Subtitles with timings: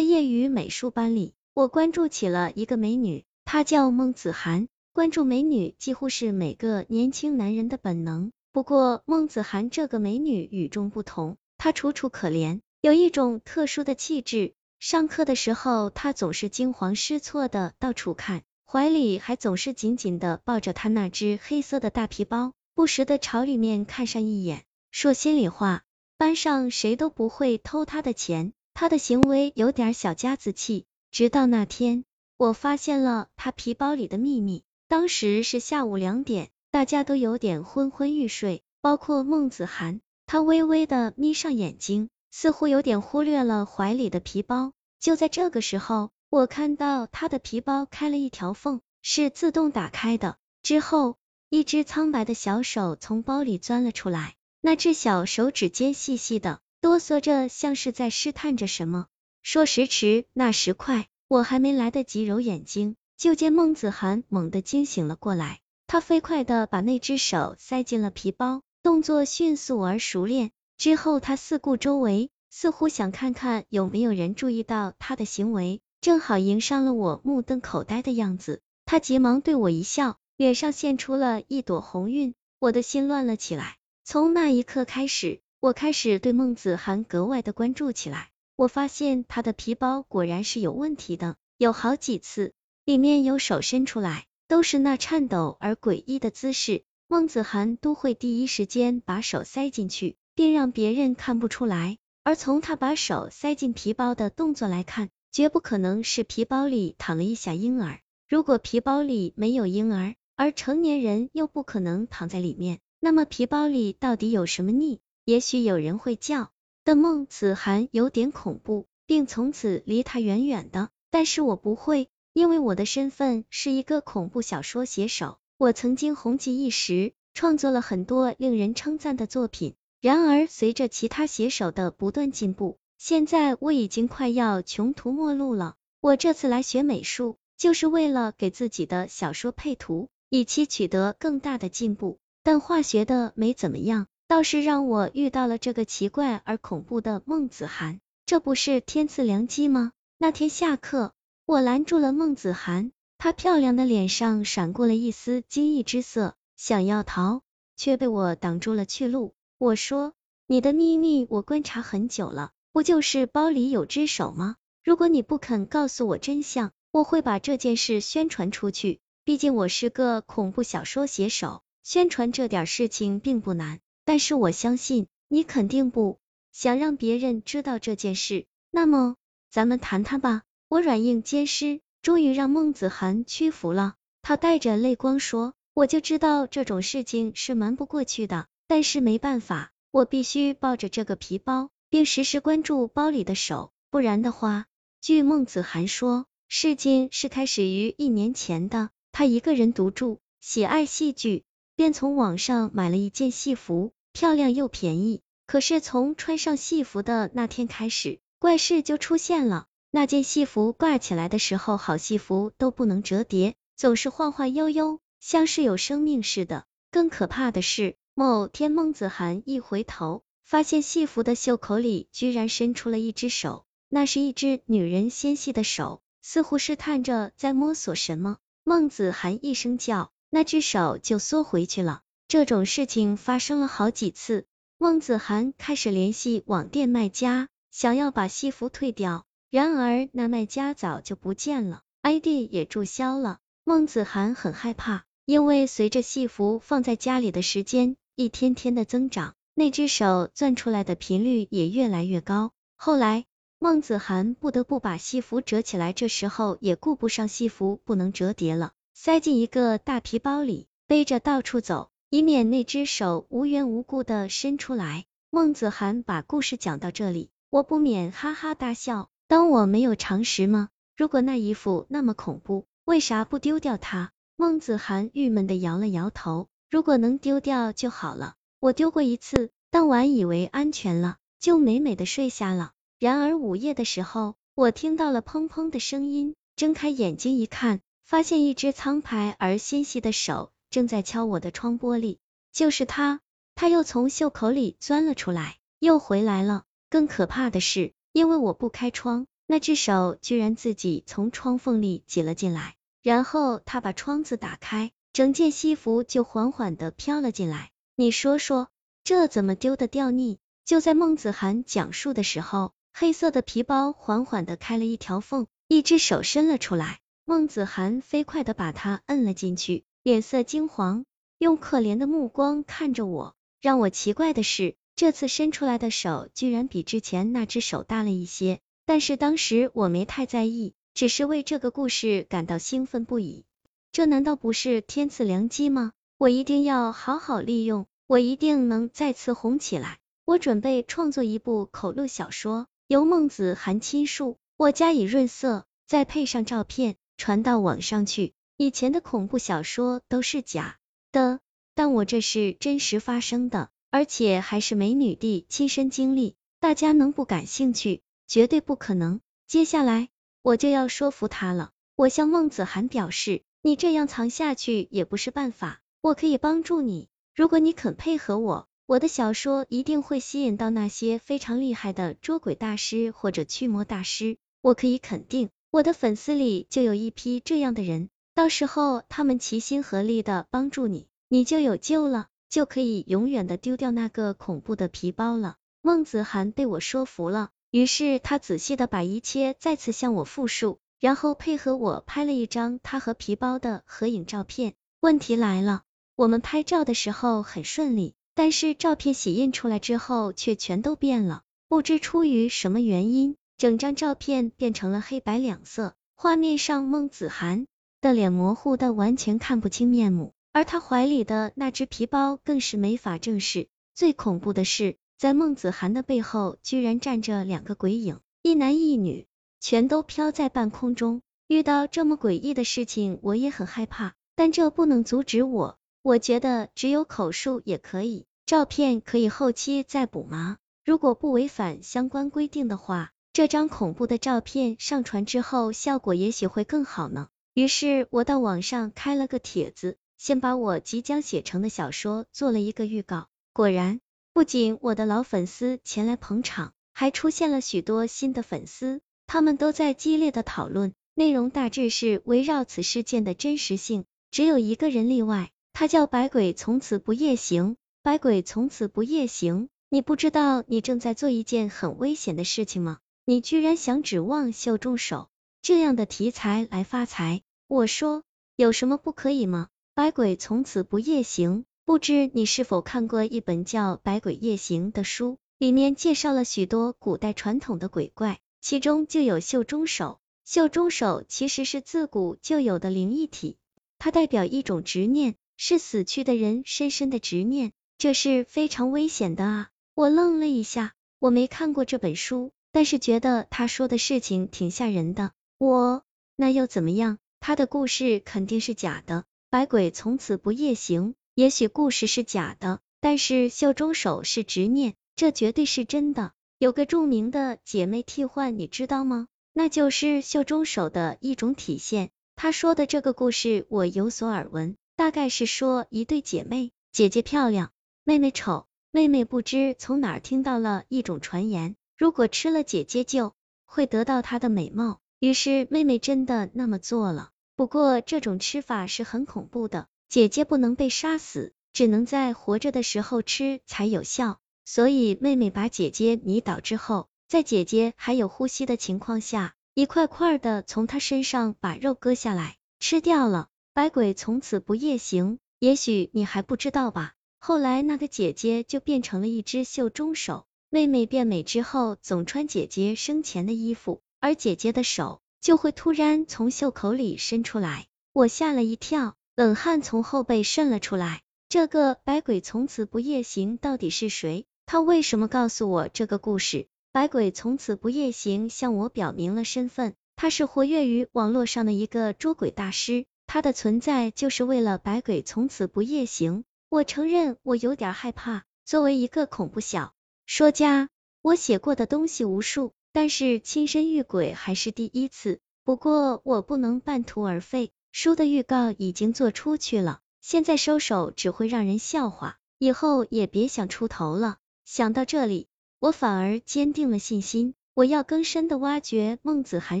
[0.00, 4.68] 业余美术班里，我关注起了一个美女，她叫孟子涵。
[4.92, 14.54] 关注美女几乎是每个年轻男人的本能，不过孟子涵这个美女与众不同，她楚楚可怜，有一种特殊的气质。
[14.80, 24.64] 上课的时候，她总是惊慌失措的到处看，怀里还总是紧紧的抱着她那只黑色的大皮包，不时的朝里面看上一眼。
[24.90, 25.84] 说心里话，
[26.16, 30.86] 班上谁都不会偷她的钱，他的行为有点小家子气。
[31.10, 32.04] 直到那天，
[32.36, 34.62] 我发现了他皮包里的秘密。
[34.88, 40.00] 当时是下午两点，大家都有点昏昏欲睡，包括孟子涵。
[40.26, 44.72] 他微微的眯上眼睛，似乎有点忽略了怀里的皮包。
[45.00, 50.36] 就在这个时候，我看到他的皮包开了一条缝，是自动打开的。
[50.62, 51.16] 之后，
[51.48, 59.06] 一只苍白的小手从包里钻了出来，那只小手指尖细细的，哆嗦着，像是在试探着什么。
[59.42, 62.96] 说时迟，那时快，我还没来得及揉眼睛。
[63.18, 70.52] 就见孟子涵猛地惊醒了过来，他飞快的把那只手塞进了皮包，动作迅速而熟练。
[70.78, 78.62] 之后他四顾周围，似乎想看看有没有人注意到他的行为，正好迎上了我目瞪口呆的样子。
[78.86, 83.76] 他急忙对我一笑，脸上现出了一朵红晕，我的心乱了起来。
[84.02, 88.30] 从那一刻开始，我开始对孟子涵格外的关注起来。
[88.56, 92.54] 我发现他的皮包果然是有问题的，有好几次。
[92.86, 96.84] 里面有手伸出来，都是那颤抖而诡异的姿势。
[97.08, 101.98] 孟子涵都会第一时间把手塞进去，并让别人看不出来。
[102.24, 108.00] 而从他把手塞进皮包的动作来看，绝不可能是皮包里躺了一小婴儿。
[108.26, 115.00] 如果皮包里没有婴儿，而成年人又不可能躺在里面，那么皮包里到底有什么腻？
[115.30, 116.50] 也许有人会叫
[116.84, 120.90] 的孟子涵有点恐怖，并从此离他远远的。
[121.08, 122.08] 但是我不会。
[122.32, 129.74] 因为我的身份是一个恐怖小说写手，我曾经红极一时，创作了很多令人称赞的作品。
[130.00, 135.76] 然而，随着其他写手的不断进步，现在我已经快要穷途末路了。
[136.00, 142.18] 我这次来学美术，就是为了给自己的小说配图，以期取得更大的进步。
[142.42, 149.90] 但化学的没怎么样，倒是让我遇到了这个奇怪而恐怖的孟子涵，这不是天赐良机吗？
[150.18, 151.12] 那天下课。
[151.46, 157.42] 我拦住了孟子涵，她漂亮的脸上闪过了一丝惊异之色，想要逃，
[157.76, 159.34] 却被我挡住了去路。
[159.58, 160.12] 我说
[160.46, 164.54] ：“你的秘密我观察很久了，不就是包里有只手吗？
[164.84, 169.00] 如果你不肯告诉我真相，我会把这件事宣传出去。
[169.24, 173.80] 毕竟我是个恐怖小说写手，宣传这点事情并不难。
[174.10, 176.18] 但是我相信你肯定不
[176.50, 178.46] 想让别人知道这件事。
[178.72, 179.14] 那么，
[179.52, 183.94] 咱们谈谈吧。”我软硬兼施，终于让孟子涵屈服了。
[184.20, 194.66] 他带着泪光说：“我就知道这种事情是瞒不过去的，但是没办法，我必须抱着这个皮包，并时时关注包里的手，不然的话。”
[195.00, 198.90] 据孟子涵说，事情是开始于一年前的。
[199.12, 201.44] 他一个人独住，喜爱戏剧，
[201.76, 205.22] 便从网上买了一件戏服，漂亮又便宜。
[205.46, 209.66] 可是从穿上戏服的那天开始，怪事就出现了。
[209.90, 216.64] 那件戏服挂起来的时候，好戏服都不能折叠，总是晃晃悠悠，像是有生命似的。
[216.92, 228.36] 更可怕的是，某天孟子涵一回头，发现戏服的袖口里居然伸出了一只手，那是一只女人纤细的手，似乎试探着在摸索什么。
[228.62, 232.02] 孟子涵一声叫，那只手就缩回去了。
[232.30, 234.46] 这种事情发生了好几次，
[234.78, 239.26] 孟子涵开始联系网店卖家，想要把戏服退掉。
[239.50, 243.38] 然而那卖家早就不见了，ID 也注销了。
[243.64, 252.52] 孟子涵很害怕，因为随着戏服放在家里的时间一天天的增长，那只手攥出来的频率也越来越高。
[252.76, 253.24] 后来
[253.58, 265.04] 孟子涵不得不把戏服折起来，这时候也顾不上戏服不能折叠了，塞进一个大皮包里，背着到处走，以免那只手无缘无故的伸出来。
[265.30, 269.08] 孟子涵把故事讲到这里，我不免哈哈大笑。
[269.28, 270.70] 当我没有常识吗？
[270.96, 274.10] 如果那衣服那么恐怖，为啥不丢掉它？
[274.34, 276.48] 孟子涵郁闷的摇了摇头。
[276.68, 278.34] 如果能丢掉就好了。
[278.58, 282.72] 我丢过一次，当晚以为安全了，就美美的睡下了。
[282.98, 292.18] 然而午夜的时候，我听到了砰砰的声音，睁开眼睛一看，发现一只苍白而纤细的手正在敲我的窗玻璃。
[292.52, 293.20] 就是他，
[293.54, 296.64] 他又从袖口里钻了出来，又回来了。
[296.88, 297.92] 更可怕的是。
[298.12, 302.74] 因为我不开窗，那只手居然自己从窗缝里挤了进来，
[303.04, 307.70] 然后他把窗子打开，整件西服就缓缓的飘了进来。
[307.94, 308.68] 你说说，
[309.04, 310.38] 这怎么丢得掉呢？
[310.64, 321.04] 就在孟子涵讲述的时候，黑色的皮包缓缓的开了一条缝，一只手伸了出来，孟子涵飞快的把它摁了进去，脸色惊黄，
[321.36, 323.34] 用可怜的目光看着我。
[323.60, 333.44] 让我奇怪的是，这次伸出来的手居然比之前那只手大了一些，但是当时我没太在意，只是为这个故事感到兴奋不已。
[333.92, 335.92] 这难道不是天赐良机吗？
[336.16, 339.98] 我一定要好好利用，我一定能再次红起来。
[340.24, 348.32] 我准备创作一部口录小说，由孟子涵亲述，我加以润色，再配上照片，传到网上去。
[348.60, 350.76] 以前的恐怖小说都是假
[351.12, 351.40] 的。
[351.74, 358.02] 但我这是真实发生的，而且还是美女帝亲身经历，大家能不感兴趣？
[358.26, 359.22] 绝对不可能。
[359.46, 360.10] 接下来
[360.42, 361.70] 我就要说服他了。
[361.96, 367.08] 我向孟子涵表示，你这样藏下去也不是办法，我可以帮助你。
[367.34, 374.36] 如果你肯配合我，我的小说一定会吸引到那些非常厉害的捉鬼大师或者驱魔大师。
[374.60, 381.08] 我可以肯定，我的粉丝里就有一批这样的人，到时候他们齐心合力的帮助你。
[381.28, 385.56] 你就有救了，就可以永远的丢掉那个恐怖的皮包了。
[385.82, 394.72] 孟子涵被我说服了，于是他仔细的把一切再次向我复述，然后配合我拍了一张他和皮包的合影照片。
[395.00, 395.82] 问题来了，
[396.16, 407.66] 我们拍照的时候很顺利，但是照片洗印出来之后却全都变了，不知出于什么原因，整张照片变成了黑白两色，画面上孟子涵
[408.00, 410.32] 的脸模糊的完全看不清面目。
[410.52, 413.68] 而他怀里的那只皮包更是没法正视。
[413.94, 419.26] 最恐怖的是，在孟子涵的背后，居然站着两个鬼影，一男一女，
[419.60, 421.22] 全都飘在半空中。
[421.46, 425.78] 遇到这么诡异的事情，我也很害怕，但这不能阻止我。
[426.02, 430.56] 我觉得只有口述也可以，照片可以后期再补吗？
[430.84, 437.28] 如果不违反相关规定的话，这张恐怖的照片上传之后，效果也许会更好呢。
[437.54, 439.96] 于是我到网上开了个帖子。
[440.16, 444.02] 先把我即将写成的小说做了一个预告，果然，
[444.34, 454.04] 不仅我的老粉丝前来捧场，还出现了许多新的粉丝，他们都在激烈的讨论，内容大致是围绕此事件的真实性。
[454.30, 457.76] 只有一个人例外，他叫百鬼从此不夜行。
[458.02, 462.98] 百鬼从此不夜行，你不知道你正在做一件很危险的事情吗？
[463.24, 465.29] 你居然想指望秀中手
[465.62, 467.42] 这样的题材来发财？
[467.68, 468.22] 我说，
[468.56, 469.68] 有什么不可以吗？
[469.94, 480.18] 百鬼从此不夜行，不知你是否看过一本叫《百鬼夜行》的书，里面介绍了许多古代传统的鬼怪，其中就有袖中手。
[480.46, 483.58] 袖中手其实是自古就有的灵异体，
[483.98, 489.68] 它代表一种执念，是死去的人深深的执念，这是非常危险的啊！
[489.94, 495.32] 我愣了一下，我没看过这本书，但是觉得他说的事情挺吓人的。
[495.60, 496.04] 我
[496.36, 497.18] 那又怎么样？
[497.38, 499.26] 他的故事肯定是假的。
[499.50, 506.32] 百鬼从此不夜行，也许故事是假的，但是袖中手是执念，这绝对是真的。
[506.58, 509.28] 有个著名的姐妹替换，你知道吗？
[509.52, 512.08] 那就是袖中手的一种体现。
[512.36, 517.70] 她说的这个故事我有所耳闻，大概是说一对姐妹，姐姐漂亮，
[518.04, 523.34] 妹妹丑，妹妹不知从哪儿听到了一种传言，如果吃了姐姐就
[523.66, 527.30] 会得到她的美貌，于是妹妹真的那么做了。
[527.54, 534.40] 不过这种吃法是很恐怖的，姐姐不能被杀死，只能在活着的时候吃才有效。
[534.64, 543.48] 所以妹妹把姐姐迷倒之后，在姐姐还有呼吸的情况下，一块块的从她身上把肉割下来吃掉了。
[543.74, 547.12] 百鬼从此不夜行，也许你还不知道吧？
[547.38, 555.20] 后来那个姐姐就变成了一只袖中手，妹妹变美之后总穿姐姐生前的衣服，而姐姐的手。
[555.40, 561.22] 就会突然从袖口里伸出来，我吓了一跳，冷汗从后背渗了出来。
[561.48, 564.44] 这个百鬼从此不夜行到底是谁？
[564.66, 566.68] 他为什么告诉我这个故事？
[566.92, 576.44] 百鬼从此不夜行向我表明了身份，他是活跃于网络上的一个捉鬼大师，他的存在就是为了百鬼从此不夜行。
[576.68, 579.94] 我承认我有点害怕，作为一个恐怖小
[580.26, 580.90] 说家，
[581.22, 582.74] 我写过的东西无数。
[582.92, 594.38] 但是亲身遇鬼还是第一次，不过我不能半途而废，书的预告已经做出去了，现在收手只会让人笑话，以后也别想出头了。
[594.64, 597.54] 想到这里，我反而坚定了信心。
[597.72, 599.80] 我要更深的挖掘孟子涵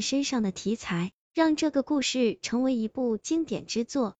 [0.00, 4.16] 身上的题材，让这个故事成为一部经典之作。